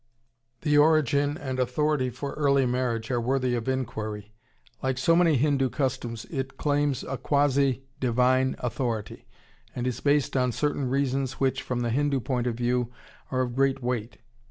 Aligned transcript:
The 0.61 0.79
origin 0.79 1.37
and 1.37 1.59
authority 1.59 2.09
for 2.09 2.33
early 2.33 2.65
marriage 2.65 3.11
are 3.11 3.21
worthy 3.21 3.53
of 3.53 3.69
inquiry. 3.69 4.33
Like 4.81 4.97
so 4.97 5.15
many 5.15 5.35
Hindu 5.35 5.69
customs, 5.69 6.25
it 6.31 6.57
claims 6.57 7.03
a 7.03 7.17
quasi 7.19 7.83
divine 7.99 8.55
authority, 8.57 9.27
and 9.75 9.85
is 9.85 9.99
based 9.99 10.35
on 10.35 10.53
certain 10.53 10.89
reasons 10.89 11.33
which, 11.33 11.61
from 11.61 11.81
the 11.81 11.91
Hindu 11.91 12.19
point 12.19 12.47
of 12.47 12.55
view, 12.55 12.91
are 13.29 13.41
of 13.41 13.55
great 13.55 13.83
weight. 13.83 14.17